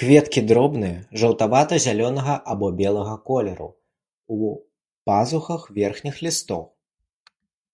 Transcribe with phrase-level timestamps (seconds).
[0.00, 3.70] Кветкі дробныя, жаўтавата-зялёнага або белага колеру,
[4.38, 4.54] у
[5.10, 6.62] пазухах верхніх лістоў.